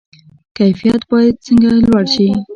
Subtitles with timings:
[0.57, 2.27] کیفیت باید څنګه لوړ شي؟